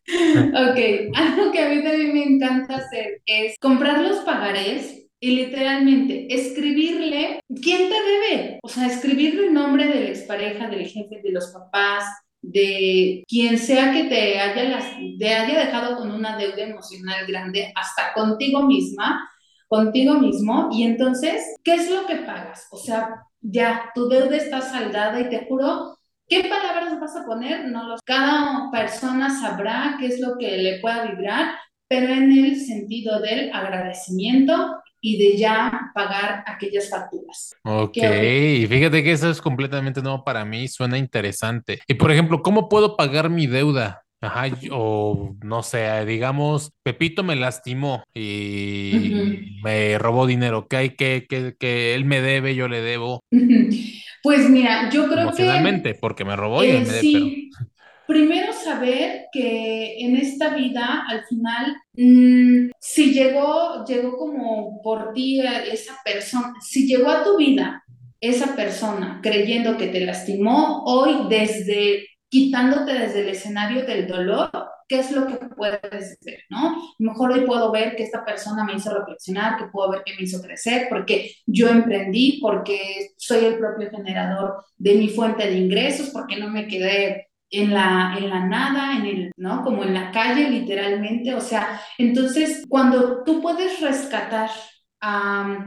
[0.05, 6.27] Ok, algo que a mí también me encanta hacer es comprar los pagarés y literalmente
[6.29, 8.59] escribirle quién te debe.
[8.63, 12.03] O sea, escribirle el nombre de la expareja, del jefe, de los papás,
[12.43, 14.85] de quien sea que te haya, las,
[15.17, 19.27] te haya dejado con una deuda emocional grande, hasta contigo misma,
[19.67, 20.69] contigo mismo.
[20.71, 22.67] Y entonces, ¿qué es lo que pagas?
[22.71, 23.09] O sea,
[23.41, 27.65] ya tu deuda está saldada y te juro ¿Qué palabras vas a poner?
[27.65, 31.55] No los, cada persona sabrá qué es lo que le pueda vibrar,
[31.87, 37.53] pero en el sentido del agradecimiento y de ya pagar aquellas facturas.
[37.63, 41.81] Ok, ¿Qué y fíjate que eso es completamente nuevo para mí, suena interesante.
[41.87, 44.03] Y por ejemplo, ¿cómo puedo pagar mi deuda?
[44.21, 48.21] Ajá, o no sé, digamos, Pepito me lastimó Uh -huh.
[48.21, 53.19] y me robó dinero, que hay que, que, que él me debe, yo le debo
[53.29, 53.93] Uh -huh.
[54.23, 57.67] Pues mira, yo creo que porque me robó y él eh, me debe, pero
[58.07, 65.41] primero saber que en esta vida, al final, mmm, si llegó, llegó como por ti
[65.41, 67.83] esa persona, si llegó a tu vida
[68.19, 74.49] esa persona creyendo que te lastimó, hoy desde quitándote desde el escenario del dolor,
[74.87, 76.39] ¿qué es lo que puedes ver?
[76.49, 76.75] ¿no?
[76.97, 80.23] Mejor hoy puedo ver que esta persona me hizo reflexionar, que puedo ver que me
[80.23, 86.09] hizo crecer, porque yo emprendí, porque soy el propio generador de mi fuente de ingresos,
[86.09, 89.63] porque no me quedé en la, en la nada, en el, ¿no?
[89.63, 91.35] Como en la calle, literalmente.
[91.35, 94.49] O sea, entonces, cuando tú puedes rescatar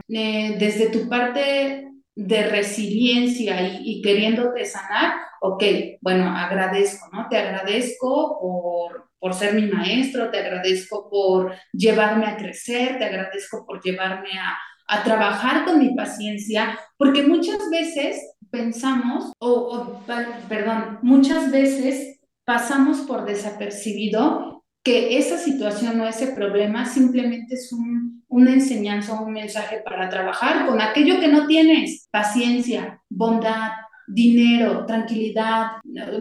[0.08, 5.62] eh, desde tu parte de resiliencia y, y, queriéndote sanar, ok,
[6.00, 7.28] bueno, agradezco, ¿no?
[7.28, 13.64] Te agradezco por, por ser mi maestro, te agradezco por llevarme a crecer, te agradezco
[13.64, 14.58] por llevarme a,
[14.88, 18.20] a trabajar con mi paciencia, porque muchas veces
[18.56, 20.00] pensamos, o,
[20.48, 28.24] perdón, muchas veces pasamos por desapercibido que esa situación o ese problema simplemente es un,
[28.28, 33.72] una enseñanza o un mensaje para trabajar con aquello que no tienes, paciencia, bondad,
[34.06, 35.72] dinero, tranquilidad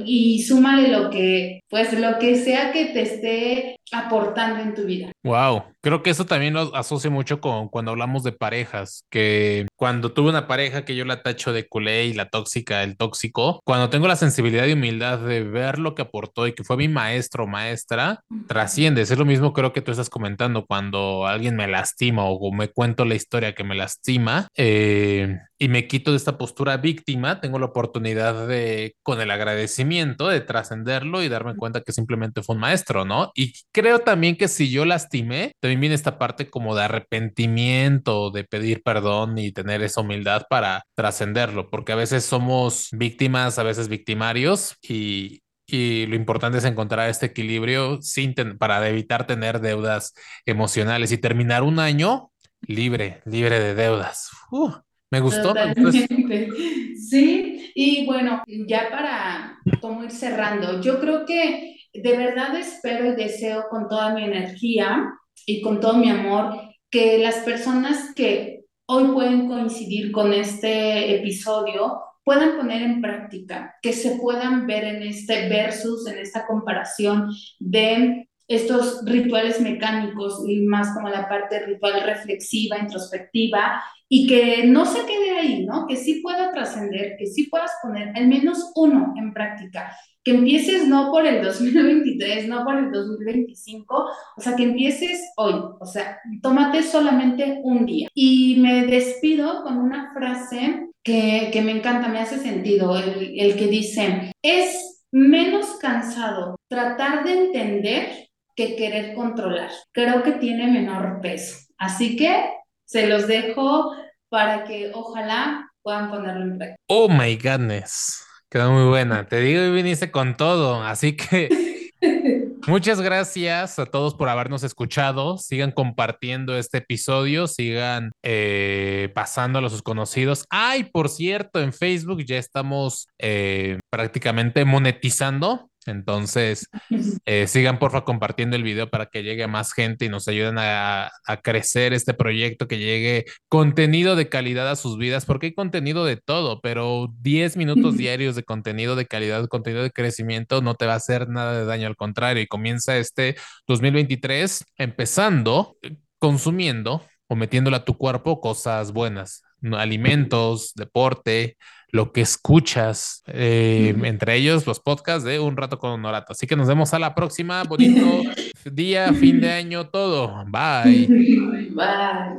[0.03, 5.11] y súmale lo que, pues lo que sea que te esté aportando en tu vida.
[5.23, 10.11] Wow, creo que eso también lo asocio mucho con cuando hablamos de parejas, que cuando
[10.11, 13.89] tuve una pareja que yo la tacho de culé y la tóxica, el tóxico, cuando
[13.89, 17.43] tengo la sensibilidad y humildad de ver lo que aportó y que fue mi maestro
[17.43, 19.11] o maestra, trasciendes.
[19.11, 23.05] Es lo mismo creo que tú estás comentando cuando alguien me lastima o me cuento
[23.05, 27.67] la historia que me lastima eh, y me quito de esta postura víctima, tengo la
[27.67, 33.05] oportunidad de, con el agradecimiento, de trascenderlo y darme cuenta que simplemente fue un maestro,
[33.05, 33.31] ¿no?
[33.35, 38.43] Y creo también que si yo lastimé, también viene esta parte como de arrepentimiento, de
[38.43, 43.87] pedir perdón y tener esa humildad para trascenderlo, porque a veces somos víctimas, a veces
[43.87, 50.13] victimarios y, y lo importante es encontrar este equilibrio sin para evitar tener deudas
[50.45, 54.29] emocionales y terminar un año libre, libre de deudas.
[54.51, 54.71] Uh,
[55.11, 56.07] me gustó, me gustó.
[56.07, 56.49] Totalmente.
[56.95, 63.15] Sí, y bueno, ya para como ir cerrando, yo creo que de verdad espero y
[63.15, 65.13] deseo con toda mi energía
[65.45, 66.57] y con todo mi amor
[66.89, 73.91] que las personas que hoy pueden coincidir con este episodio puedan poner en práctica, que
[73.91, 80.93] se puedan ver en este versus, en esta comparación de estos rituales mecánicos y más
[80.93, 83.83] como la parte ritual reflexiva, introspectiva,
[84.17, 85.85] y que no se quede ahí, ¿no?
[85.87, 89.93] Que sí pueda trascender, que sí puedas poner al menos uno en práctica,
[90.23, 93.93] que empieces no por el 2023, no por el 2025,
[94.37, 98.07] o sea, que empieces hoy, o sea, tómate solamente un día.
[98.13, 103.57] Y me despido con una frase que, que me encanta, me hace sentido, el, el
[103.57, 109.71] que dice, es menos cansado tratar de entender que querer controlar.
[109.91, 111.57] Creo que tiene menor peso.
[111.77, 112.45] Así que
[112.85, 113.91] se los dejo
[114.35, 116.77] para que ojalá puedan ponerlo en práctica.
[116.87, 118.21] Oh my goodness.
[118.49, 119.25] Quedó muy buena.
[119.29, 120.83] Te digo, y viniste con todo.
[120.83, 121.93] Así que
[122.67, 125.37] muchas gracias a todos por habernos escuchado.
[125.37, 130.45] Sigan compartiendo este episodio, sigan eh, pasándolo a sus conocidos.
[130.49, 135.69] Ay, por cierto, en Facebook ya estamos eh, prácticamente monetizando.
[135.85, 136.69] Entonces,
[137.25, 141.11] eh, sigan porfa compartiendo el video para que llegue más gente y nos ayuden a,
[141.25, 146.05] a, crecer este proyecto, que llegue contenido de calidad a sus vidas, porque hay contenido
[146.05, 150.85] de todo, pero 10 minutos diarios de contenido de calidad, contenido de crecimiento, no te
[150.85, 153.35] va a hacer nada de daño, al contrario, y comienza este
[153.67, 155.77] 2023 empezando,
[156.19, 161.57] consumiendo o metiéndole a tu cuerpo cosas buenas, alimentos, deporte,
[161.89, 166.33] lo que escuchas, eh, entre ellos los podcasts de Un Rato con Honorato.
[166.33, 167.63] Así que nos vemos a la próxima.
[167.63, 168.21] Bonito
[168.71, 170.43] día, fin de año, todo.
[170.47, 171.07] Bye.
[171.07, 172.15] Bye.